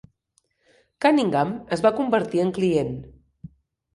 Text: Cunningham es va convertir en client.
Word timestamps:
Cunningham 1.05 1.51
es 1.77 1.85
va 1.87 1.93
convertir 1.99 2.43
en 2.45 2.51
client. 2.57 2.91